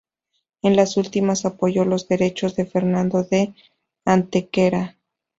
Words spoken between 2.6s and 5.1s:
Fernando de Antequera.